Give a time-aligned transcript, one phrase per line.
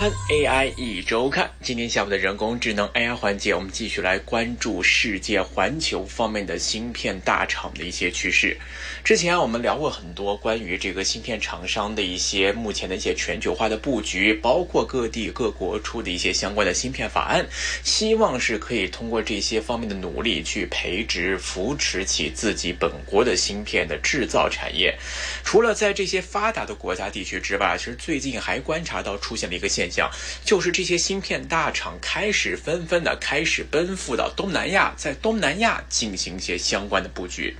[0.00, 8.56] AI 一周看，今天下午的人工智能 AI 环节，我们继续来关注世界环球方面的芯片大厂的一些趋势。
[9.04, 17.46] 之前，我们聊过很多关于这个芯片厂商的一些目前的一些全球化的布局，包括各地各国出的一些相关的芯片法案，
[17.84, 24.98] 希望是可以通过这些方面的努力去培植、扶持起自己本国的芯片的制造产业。
[25.44, 29.89] 除了在这些发达的国家地区之外，其实最近还观察到出现了一个现。
[29.90, 30.10] 讲
[30.44, 37.56] 就是这些芯片大厂开始纷纷的开始奔赴到东南亚，在东南亚进行一些相关的布局，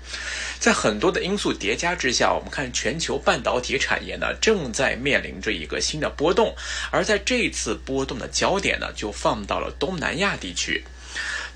[0.58, 6.54] 在很多的因素叠加之下，我们看全球半导体产业呢正在面临着一个新的波动，
[6.90, 10.84] 而在这次波动的焦点呢就放到了东南亚地区。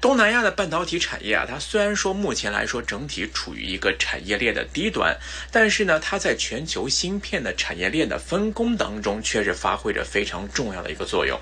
[0.05, 5.17] 东南亚的半导体产业啊，它虽然说目前来说整体处于一个产业链的低端，
[5.51, 11.41] 但是呢，它在全球芯片的产业链的分工当中，却是发挥着非常重要的一个作用。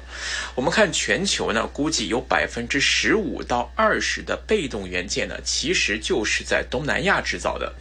[0.55, 7.74] 我们看全球呢，估计有百分之十五到二十的被动元件呢，其实就是在东南亚制造的。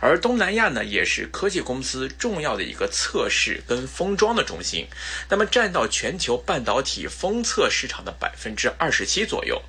[0.00, 4.86] 而东南亚呢，也是科技公司重要的一个测试跟封装的中心，
[5.28, 9.60] 那么占到全球半导体封测市场的百分之二十七左右。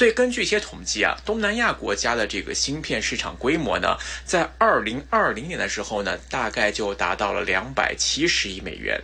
[0.00, 8.98] 所以根据一些统计啊，东南亚国家的这个芯片市场规模呢，在二零二零年的时候呢，大概就达到了两百七十亿美元，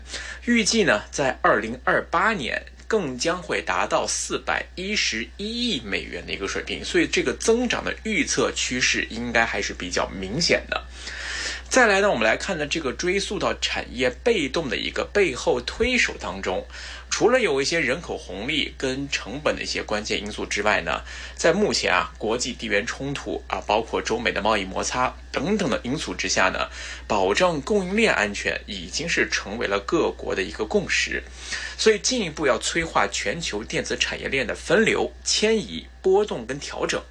[0.47, 2.65] 预计呢，在二零二八年。
[2.89, 10.87] 更将会达到四百一十一亿美元的一个水平，所以这个增长的预测趋势应该还是比较明显的。
[11.69, 16.67] 再来呢，我们来看呢，这个追溯到产业被动的一个背后推手当中。
[17.11, 21.03] 除了有一些人口红利跟成本的一些关键因素之外呢，
[21.35, 26.69] 在目前啊国际地缘冲突啊，包括中美的贸易摩擦等等的因素之下呢，
[27.07, 31.23] 保障供应链安全已经是成为了各国的一个共识，
[31.77, 37.03] 所以进一步要催化全球电子产业链的分流、迁移、波动跟调整。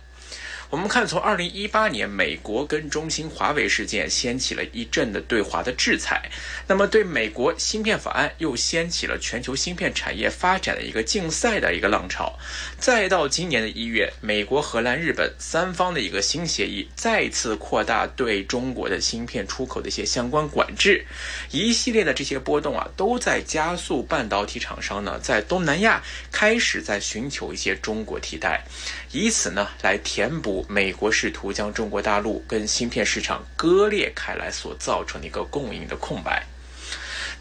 [0.75, 6.29] 我们看，从二零一八年美国跟中兴、华为事件掀起了一阵的对华的制裁，
[6.67, 12.37] 那么对美国芯片法案又掀起了全球芯片产业发展的一个竞赛的一个浪潮，
[12.77, 21.05] 再到今年的一月，美国、荷兰、日本三方的一个新协议再次扩大对中国的芯片出口的一些相关管制，
[21.51, 26.03] 一系列的这些波动啊，都在加速半导体厂商呢在东南亚
[26.33, 28.65] 开始在寻求一些中国替代，
[29.13, 30.64] 以此呢来填补。
[30.67, 36.45] 美国试图将中国大陆跟芯片市场割裂开来所造成的一个供应的空白。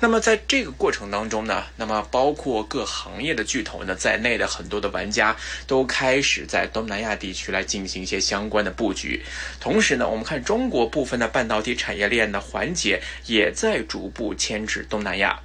[0.01, 5.35] 那么在这个过程当中呢，那么包括各行业的巨头呢在内的很多的玩家
[5.67, 9.23] 都开始在东南亚地区来进行一些相关的布局。
[9.61, 15.41] 同时呢，我们看中国部分的半导体产业链的环节也在逐步迁至东南亚，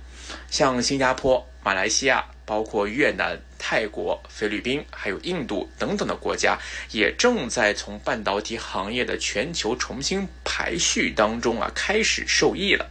[0.50, 2.26] 像新加坡、马来西亚。
[2.50, 6.58] 包括越南、泰国、菲律宾，还有印度等等的国家，
[6.90, 12.90] 也正在从半导体行业的全球重新排序当中啊，开始受益了。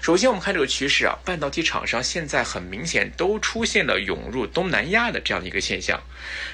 [0.00, 6.00] 首先，我们看这个趋势啊，半导体厂商现在很明显都出现了涌入东南亚的这样的一个现象。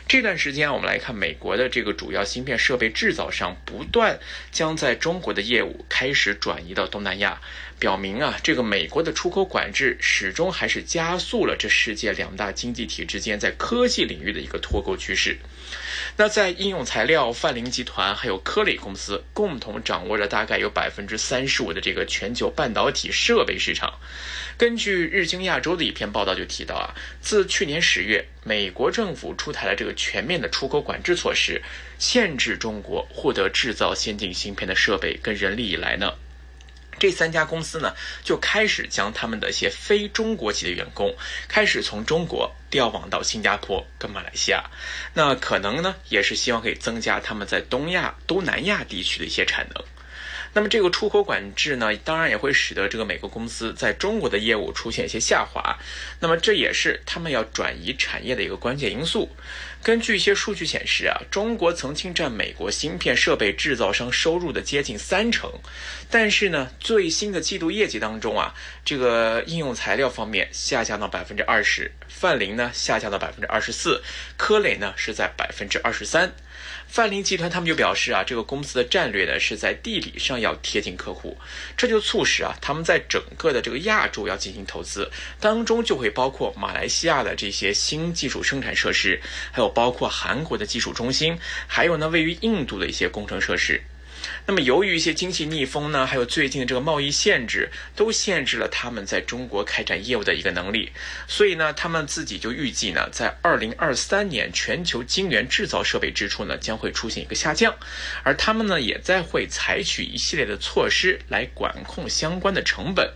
[0.08, 4.18] 这段时间，我们来看美国的这个主要芯片设备制造商不断
[4.50, 7.40] 将在中国的业务开始转移到东南亚。
[7.78, 15.36] 表明啊，这个美国的出口管制始终还是加速了这世界两大经济体之间在科技领域的一个脱钩趋势。
[16.16, 23.98] 那在应用材料、范林集团还有科磊公司共同掌握着大概有百分之三十五的这个全球半导体设备市场。
[24.56, 31.60] 根据日经亚洲的一篇报道就提到啊，自去年十月，美国政府出台了这个全面的出口管制措施，
[31.98, 36.12] 限制中国获得制造先进芯片的设备跟人力以来呢。
[37.02, 37.92] 这三家公司呢，
[38.22, 41.12] 就开始将他们的一些非中国籍的员工，
[41.48, 44.70] 开始从中国调往到新加坡跟马来西亚，
[45.12, 49.84] 那可能呢，也是希望可以增加他们在东亚、东南亚地区的一些产能。
[50.54, 55.78] 那么这个出口管制呢，当然也会使得这个美国公司在中国的业务出现一些下滑。
[56.20, 59.30] 那么这也是他们要转移产业的一个关键因素。
[59.82, 65.50] 根据一些数据显示啊，中国曾经占美国芯片设备制造商收入的接近三成，
[66.08, 74.00] 但是呢，最新的季度业绩当中啊，这个应用材料方面下降到百分之二十，范林呢下降到百分之二十四，
[74.36, 76.32] 科磊呢是在百分之二十三。
[76.92, 81.38] 范林集团他们就表示啊，这个公司的战略呢是在地理上要贴近客户，
[81.74, 85.10] 这就促使啊他们在整个的这个亚洲要进行投资，
[85.40, 89.18] 当中就会包括马来西亚的这些新技术生产设施，
[89.50, 93.82] 还有包括韩国的技术中心，还有呢位于印度的一些工程设施。
[94.44, 100.90] 那么由于一些经济逆风呢，还有最近的这个贸易限制，都限制了他们在中国开展业务的一个能力。
[101.28, 107.76] 所以呢，他们自己就预计呢，在二零二三年全球晶圆制造设备支出呢将会出现一个下降，
[108.24, 113.12] 而他们呢也在会采取一系列的措施来管控相关的成本。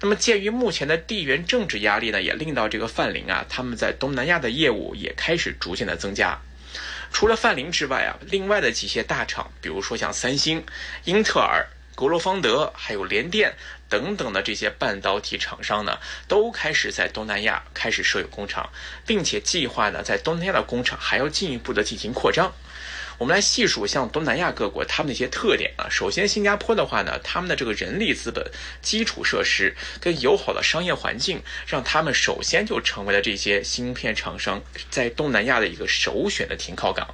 [0.00, 6.40] 那么鉴于目前的地缘政治压力呢，也令到这个范林啊，他们在东南亚的业务也开始逐渐的增加。
[7.12, 10.64] 除了范林之外啊，另外的几些大厂，比如说像三星、
[11.04, 13.56] 英特尔、格罗方德，还有联电
[13.88, 18.70] 等等的这些半导体厂商呢，都开始在东南亚开始设有工厂，
[19.06, 22.52] 并且计划呢，在东南亚的工厂还要进一步的进行扩张。
[23.18, 25.88] 我们来细数像东南亚各国他们的一些特点啊。
[25.90, 28.48] 首先，新加坡的话呢，他们的这个人力资本、
[28.80, 37.12] 基础设施跟友好的商业环境，让他们首先就成为了这些芯片厂商在东南亚的一个首选的停靠港。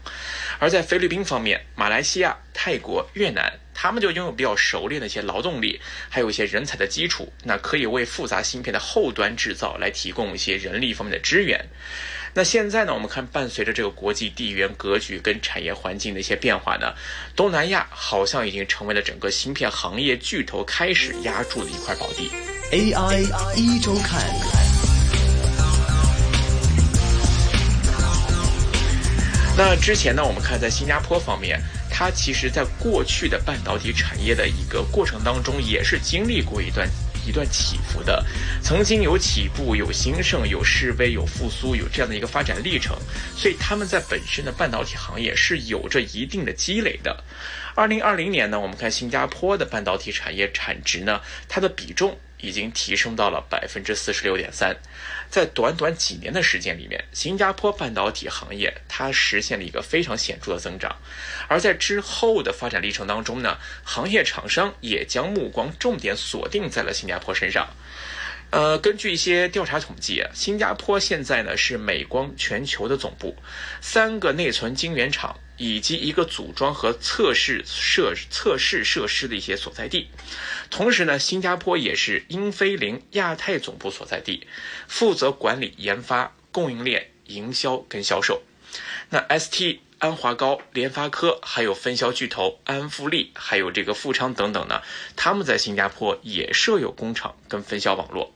[0.59, 11.61] 而在菲律宾方面，马来西亚、泰国、越南，他们就拥有比较熟练的一些劳动力，还有一些人才的基础，那可以为复杂芯片的后端制造来提供一些人力方面的支援。
[12.37, 12.93] 那现在呢？
[12.93, 16.93] 我们看，伴随着这个国际地缘格局跟产业环境的一些变化呢，
[17.37, 22.31] 东南亚好像已经成为了整个芯片行业巨头开始压住的一块宝地。
[22.73, 23.23] AI
[23.57, 24.21] 一周看。
[29.57, 31.61] 那之前呢，我们看在新加坡方面，
[31.97, 36.91] 它其实在过去的半导体产业的一个过程当中，也是经历过一段。
[37.27, 38.23] 一段起伏的，
[38.63, 42.95] 曾经有起步，有兴盛，有示威，有复苏，有这样的一个发展历程，
[43.35, 47.25] 所以他们在本身的半导体行业是有着一定的积累的。
[47.75, 51.19] 二零二零年呢，我们看新加坡的半导体产业产值呢，
[51.49, 52.15] 它的比重。
[52.45, 54.77] 已经提升到了百分之四十六点三，
[55.31, 60.95] 在短短几年的时间里面，新加坡半导体行业它实现了一个非常显著的增长，
[61.49, 67.69] 而在之后的发展历程当中呢，行业厂商也将目光重点锁定在了新加坡身上。
[68.51, 73.37] 呃，根据一些调查统计，新加坡现在呢是美光全球的总部，
[73.81, 80.09] 三个内存晶圆厂以及一个组装和测试设测试设施的一些所在地。
[80.71, 84.47] 同时呢，新加坡也是英飞凌亚太总部所在地，
[84.89, 88.43] 负责管理研发、供应链、营销跟销售。
[89.11, 94.83] 那 ST、安华高、联发科还有分销巨头安富利，还有这个富昌等等呢，
[95.15, 98.34] 他们在新加坡也设有工厂跟分销网络。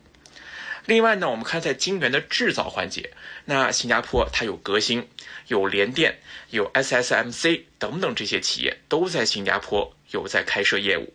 [0.88, 3.12] 另外呢，我们看在晶圆的制造环节，
[3.44, 5.06] 那新加坡它有革新、
[5.48, 6.18] 有联电、
[6.48, 11.12] 有 SSMC 等等这些企业都在新加坡有在开设业务。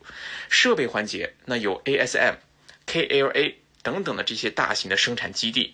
[0.48, 2.36] 设备环节，那有 ASM、
[2.86, 5.74] KLA 等等的这些大型的生产基地，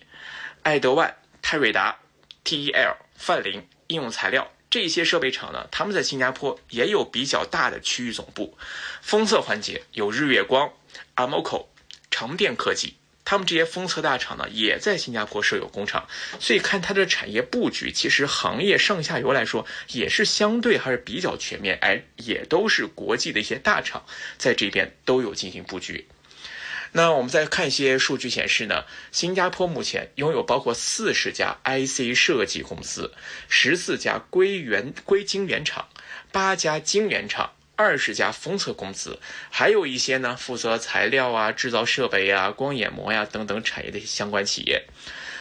[0.62, 1.98] 爱德万、泰瑞达、
[2.42, 8.56] TEL、范林、应用材料这些设备厂呢，他们在新加坡也有比较大的区域总部。
[9.02, 10.72] 封测环节有日月光、
[11.16, 11.66] Amoco、
[12.10, 12.94] 长电科技。
[13.30, 16.08] 他们这些封测大厂呢，也在新加坡设有工厂，
[16.40, 24.04] 所以看它的产业布局，其实行业上下游来说也是相对还是比较全面，哎，也都是国际的一些大厂
[24.36, 26.08] 在这边都有进行布局。
[26.90, 28.82] 那我们再看一些数据显示呢，
[29.12, 33.12] 新加坡目前拥有包括四十家 IC 设计公司，
[33.48, 35.88] 十四家硅圆硅晶圆厂，
[36.32, 37.52] 八家晶圆厂。
[37.80, 39.18] 二十家封测公司，
[39.50, 44.84] 还有一些呢负责材料啊、制造设备啊、光眼膜呀等等产业的相关企业。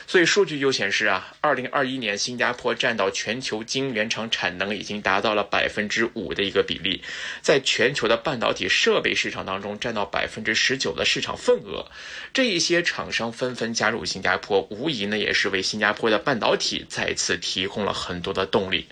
[0.09, 7.03] 所以数据就显示啊，二零二一年新加坡占到全球晶圆厂产能已经达到了百分之五的一个比例，
[7.43, 11.85] 在全球的半导体设备市场当中占到百分之十九的市场份额。
[12.33, 18.87] 这一些厂商纷纷加入新加坡，无疑呢也是为新加坡的半导体再次提供了很多的动力。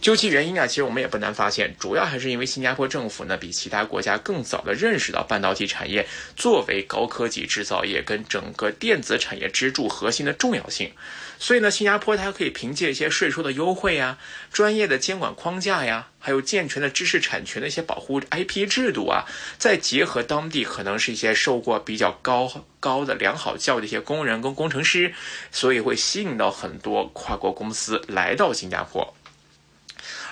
[0.00, 10.37] 究其原因啊，其实我们也不难发现，主要还是因为新加坡政府呢比其他国家更早的认识到半导体产业作为高科技制造业跟整个电子产业支柱核心的。
[10.38, 10.92] 重要性，
[11.38, 14.16] 所以呢，新加坡它可以凭借一些税收的优惠呀、
[14.52, 19.26] 专业的监管框架呀，还有健全的知识产权的一些保护 IP 制度啊，
[19.58, 25.12] 再结合当地可能是一些受过比较高高的良好教育的一些工人跟工程师，
[25.50, 29.14] 所以会吸引到很多跨国公司来到新加坡。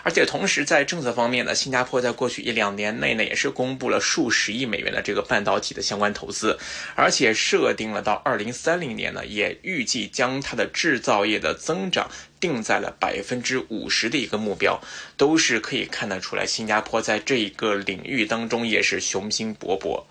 [0.07, 6.57] 而且同时，在政策方面呢，新加坡在过去一两年内呢，也是公布了数十亿美元的这个半导体的相关投资，
[6.95, 12.09] 而且设定了到二零三零年呢，也预计将它的制造业的增长。
[12.47, 14.81] 定在了百分之五十的一个目标，
[15.17, 20.05] 都是可以看得出来，新加坡在这一个领域当中也是雄心勃勃。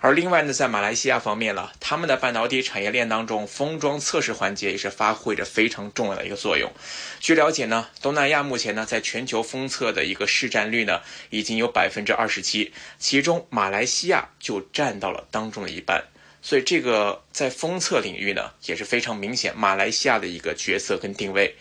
[0.00, 6.68] 而另外呢，在马来西亚方面了，他们的半导体产业链当中，封装测试环节也是发挥着非常重要的一个作用。
[7.20, 11.00] 据了解呢，东南亚目前呢，在全球封测的一个市占率呢，
[11.30, 16.02] 已经有百分之二十七，其中马来西亚就占到了当中的一半。
[16.46, 21.56] 所以这个在封测领域呢，也是非常明显马来西亚的一个角色跟定位。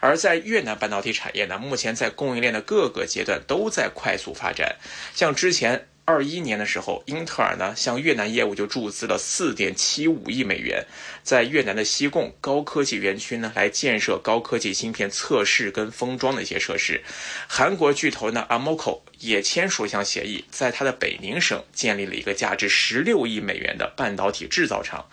[0.00, 4.76] 而在越南半导体产业呢，目前在供应链的各个阶段都在快速发展，
[5.14, 5.88] 像之前。
[6.06, 10.86] 二一年的时候，英特尔呢向越南业务就注资了四点七五亿美元，
[11.24, 17.02] 在越南的西贡高科技园区呢来建设高科技芯片测试跟封装的一些设施。
[17.48, 25.04] 韩国巨头呢 Amoco 也签署一项协议，在它的北宁省建立了一个价值十六亿美元的半导体制造厂。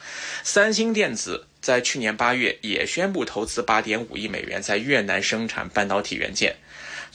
[0.44, 6.56] 三星电子在去年八月也宣布投资八点五亿美元在越南生产半导体元件。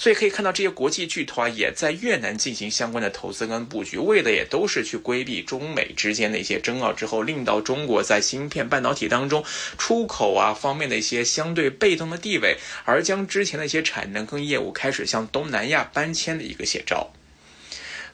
[0.00, 9.44] 所以可以看到，这些国际巨头啊，也在越南进行相关的投资跟布局，为的也都是去规避中美之间的一些争拗，之后令到中国在芯片半导体当中
[9.76, 17.10] 出口啊方面的一些相对被动的地位，而将之前的一些产能跟业务开始向东南亚搬迁的一个写照。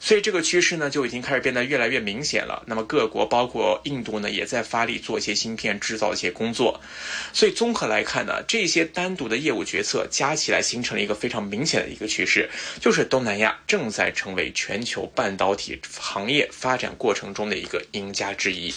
[0.05, 2.63] 所以这个趋势呢，就已经开始变得越来越明显了。
[2.67, 6.79] 那么各国包括印度呢，也在发力做一些芯片制造一些工作。
[7.33, 18.75] 所以综合来看呢，这些单独的业务决策加起来，形成了一个非常明显的一个趋势，就是东南亚正在成为全球半导体行业发展过程中的一个赢家之一。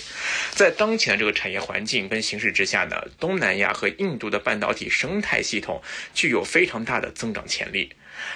[0.52, 5.82] 在当前的这个产业环境跟形势之下呢，东南亚和印度的半导体生态系统
[6.14, 7.92] 具有非常大的增长潜力。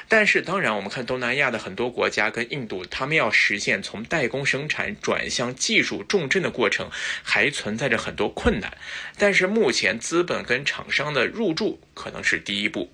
[0.08, 6.90] 但是，当然，我们看东南亚的很多国家跟印度，他们要实现从代工生产转向技术重镇的过程，
[7.24, 8.78] 还存在着很多困难。
[9.18, 12.92] 但是，目前资本跟厂商的入驻可能是第一步。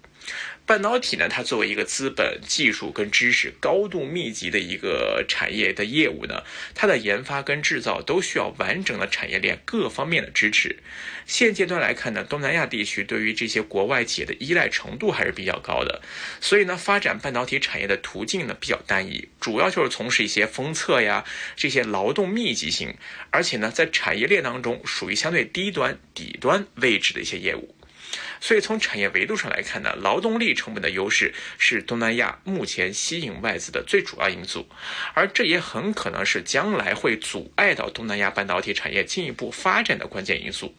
[0.66, 6.44] 半导体呢，它作为一个资本、技术跟知识高度密集的一个产业的业务呢，
[6.76, 10.76] 它的研发跟制造都需要完整的产业链各方面的支持。
[11.26, 16.02] 现阶段来看呢，东南亚地区对于这些国外企业的依赖程度还是比较高的，
[16.42, 21.24] 所以呢，发展半导体产业的途径呢比较单一，主要就是从事一些封测呀
[21.56, 22.94] 这些劳动密集型，
[23.32, 27.74] 而且呢，在产业链当中属于相对低端、底端位置的一些业务。
[28.40, 34.68] 所以从产业维度上来看呢，劳动力成本的优势是东南亚目前吸引外资的最主要因素，
[35.14, 40.76] 而这也很可能是将来会阻碍到东南亚半导体产业进一步发展的关键因素。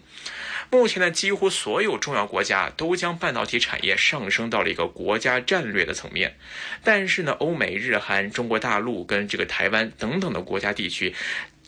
[0.70, 6.36] 目前呢，几乎所有重要国家都将半导体产业上升到了一个国家战略的层面，
[6.84, 11.14] 但是呢，欧美日韩、中国大陆跟这个台湾等等的国家地区。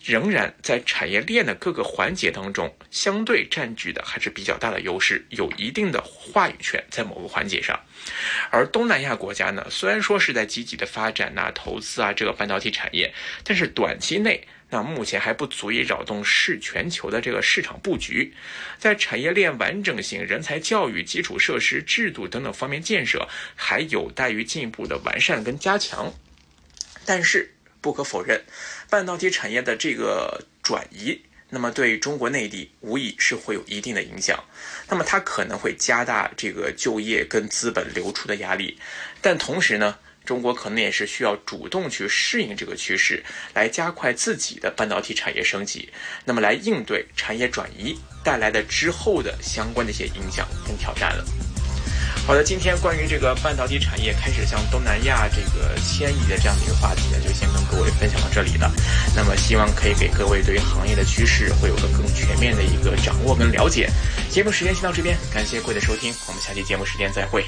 [0.03, 7.79] 仍然在产业链的各个环节当中，相对占据的还是比较大的优势，有一定的话语权在某个环节上。
[8.51, 13.13] 而东南亚国家呢，虽然说是在积极的发展呐、投资啊这个半导体产业，
[13.45, 18.33] 但是短期内那目前还不足以扰动市全球的这个市场布局，
[18.79, 26.15] 在产业链完整性、人才教育、基础设施、制度等等方面建设，还有待于进一步的完善跟加强。
[27.05, 28.43] 但是不可否认。
[28.89, 34.43] 半导体产业的这个转移，那么对中国内地无疑是会有一定的影响。
[34.89, 38.79] 那么它可能会加大这个就业跟资本流出的压力，
[39.21, 43.23] 但同时呢，中国可能也是需要主动去适应这个趋势，
[43.55, 45.89] 来加快自己的半导体产业升级，
[46.25, 51.25] 那么来应对产业转移带来的之后的相关的一些影响跟挑战了。
[52.27, 58.73] 好的，今天关于这个半导体产业开始向东南亚这个迁移的这样的一个话题呢，就先跟各位分享到这里了。
[59.15, 63.89] 那么希望可以给各位对于行业的趋势会有个更全面的一个掌握跟了解。
[64.31, 67.39] 节目时间先到这边，感谢各位的收听，我们下期节目时间再会。